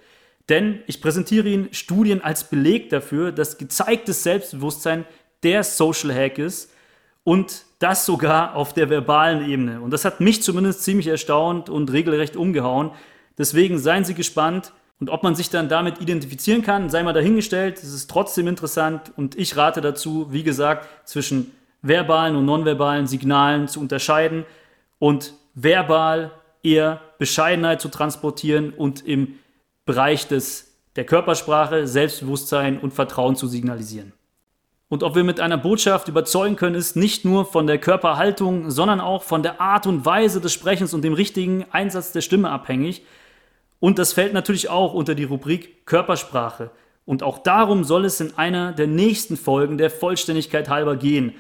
Denn 0.50 0.82
ich 0.86 1.00
präsentiere 1.00 1.48
Ihnen 1.48 1.74
Studien 1.74 2.22
als 2.22 2.44
Beleg 2.44 2.90
dafür, 2.90 3.32
dass 3.32 3.58
gezeigtes 3.58 4.22
Selbstbewusstsein 4.22 5.06
der 5.44 5.64
Social 5.64 6.14
Hack 6.14 6.40
ist 6.40 6.74
und 7.24 7.64
das 7.80 8.06
sogar 8.06 8.58
auf 8.58 8.74
der 8.74 8.90
verbalen 8.90 9.50
Ebene. 9.50 9.80
Und 9.80 9.92
das 9.92 10.04
hat 10.04 10.20
mich 10.20 10.44
zumindest 10.44 10.84
ziemlich 10.84 11.08
erstaunt 11.08 11.70
und 11.70 11.90
regelrecht 11.94 12.36
umgehauen. 12.36 12.92
Deswegen 13.40 13.80
seien 13.80 14.06
Sie 14.06 14.14
gespannt. 14.14 14.74
Und 15.00 15.10
ob 15.10 15.24
man 15.24 15.34
sich 15.34 15.50
dann 15.50 15.70
damit 15.70 16.02
identifizieren 16.02 16.62
kann, 16.62 16.90
sei 16.90 17.02
mal 17.04 17.14
dahingestellt. 17.14 17.78
Es 17.78 17.94
ist 17.94 18.12
trotzdem 18.12 18.48
interessant 18.48 19.14
und 19.16 19.38
ich 19.40 19.56
rate 19.56 19.80
dazu, 19.80 20.28
wie 20.32 20.44
gesagt, 20.44 20.88
zwischen 21.08 21.54
verbalen 21.82 22.36
und 22.36 22.44
nonverbalen 22.44 23.08
Signalen 23.08 23.70
zu 23.70 23.80
unterscheiden 23.80 24.46
und 25.00 25.34
verbal 25.56 26.32
eher 26.64 27.00
Bescheidenheit 27.18 27.80
zu 27.80 27.88
transportieren 27.88 28.72
und 28.72 29.06
im 29.08 29.36
Bereich 29.86 30.28
des, 30.28 30.76
der 30.98 31.06
Körpersprache 31.06 31.88
Selbstbewusstsein 31.88 32.78
und 32.78 32.94
Vertrauen 32.94 33.38
zu 33.38 33.48
signalisieren. 33.48 34.12
Und 34.90 35.04
ob 35.04 35.16
wir 35.16 35.24
mit 35.24 35.40
einer 35.40 35.58
Botschaft 35.58 36.08
überzeugen 36.10 36.58
können, 36.58 36.76
ist 36.76 36.96
nicht 36.96 37.24
nur 37.24 37.46
von 37.46 37.68
der 37.68 37.78
Körperhaltung, 37.78 38.72
sondern 38.72 39.00
auch 39.00 39.24
von 39.24 39.44
der 39.44 39.62
Art 39.62 39.88
und 39.88 40.06
Weise 40.06 40.42
des 40.42 40.52
Sprechens 40.52 40.94
und 40.94 41.04
dem 41.04 41.14
richtigen 41.14 41.66
Einsatz 41.72 42.12
der 42.12 42.22
Stimme 42.22 42.50
abhängig. 42.50 43.04
Und 43.80 44.00
das 44.00 44.14
fällt 44.14 44.34
natürlich 44.34 44.70
auch 44.70 44.94
unter 44.94 45.16
die 45.16 45.24
Rubrik 45.24 45.86
Körpersprache. 45.86 46.72
Und 47.06 47.24
auch 47.24 47.40
darum 47.40 47.84
soll 47.84 48.06
es 48.06 48.20
in 48.20 48.38
einer 48.38 48.72
der 48.72 48.88
nächsten 48.88 49.38
Folgen 49.38 49.78
der 49.78 49.90
Vollständigkeit 49.90 50.70
halber 50.70 50.96
gehen. 50.96 51.34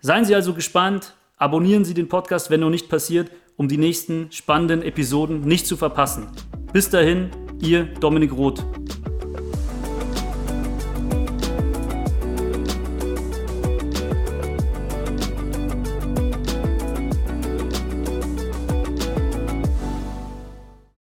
Seien 0.00 0.24
Sie 0.24 0.34
also 0.34 0.54
gespannt, 0.54 1.14
abonnieren 1.36 1.84
Sie 1.84 1.94
den 1.94 2.08
Podcast, 2.08 2.50
wenn 2.50 2.60
noch 2.60 2.70
nicht 2.70 2.88
passiert, 2.88 3.30
um 3.56 3.68
die 3.68 3.76
nächsten 3.76 4.32
spannenden 4.32 4.82
Episoden 4.82 5.42
nicht 5.42 5.66
zu 5.66 5.76
verpassen. 5.76 6.28
Bis 6.72 6.90
dahin, 6.90 7.30
Ihr 7.60 7.84
Dominik 7.84 8.32
Roth. 8.32 8.64